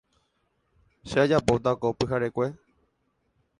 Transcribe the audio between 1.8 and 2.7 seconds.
ko pyharekue.